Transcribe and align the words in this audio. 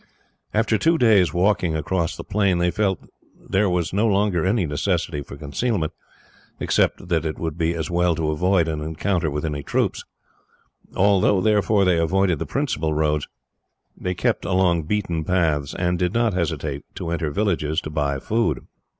After 0.51 0.79
two 0.79 0.97
days' 0.97 1.31
walking 1.31 1.75
across 1.75 2.15
the 2.15 2.23
plain, 2.23 2.57
they 2.57 2.71
felt 2.71 3.01
that 3.01 3.09
there 3.49 3.69
was 3.69 3.93
no 3.93 4.07
longer 4.07 4.43
any 4.43 4.65
necessity 4.65 5.21
for 5.21 5.37
concealment, 5.37 5.93
except 6.59 7.07
that 7.09 7.23
it 7.23 7.37
would 7.37 7.55
be 7.55 7.75
as 7.75 7.91
well 7.91 8.15
to 8.15 8.31
avoid 8.31 8.67
an 8.67 8.81
encounter 8.81 9.29
with 9.29 9.45
any 9.45 9.61
troops. 9.61 10.03
Although, 10.95 11.39
therefore, 11.39 11.85
they 11.85 11.99
avoided 11.99 12.39
the 12.39 12.47
principal 12.47 12.95
roads, 12.95 13.27
they 13.95 14.15
kept 14.15 14.43
along 14.43 14.85
beaten 14.85 15.23
paths, 15.23 15.75
and 15.75 15.99
did 15.99 16.15
not 16.15 16.33
hesitate 16.33 16.83
to 16.95 17.11
enter 17.11 17.29
villages 17.29 17.79
to 17.81 17.91
buy 17.91 18.17
food. 18.17 18.65